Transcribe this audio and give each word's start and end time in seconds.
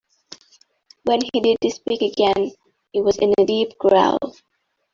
When 1.03 1.19
he 1.31 1.41
did 1.41 1.71
speak 1.71 2.01
again, 2.01 2.53
it 2.91 3.01
was 3.03 3.19
in 3.19 3.33
a 3.37 3.45
deep 3.45 3.77
growl. 3.77 4.17